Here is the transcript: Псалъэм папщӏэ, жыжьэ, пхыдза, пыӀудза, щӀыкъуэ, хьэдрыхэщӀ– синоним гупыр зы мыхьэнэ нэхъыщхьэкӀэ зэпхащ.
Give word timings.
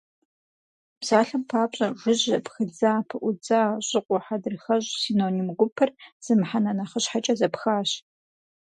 Псалъэм 0.99 1.43
папщӏэ, 1.49 1.87
жыжьэ, 1.99 2.37
пхыдза, 2.45 2.93
пыӀудза, 3.07 3.61
щӀыкъуэ, 3.87 4.19
хьэдрыхэщӀ– 4.25 4.91
синоним 5.01 5.49
гупыр 5.57 5.89
зы 6.23 6.33
мыхьэнэ 6.39 6.71
нэхъыщхьэкӀэ 6.77 7.33
зэпхащ. 7.39 7.89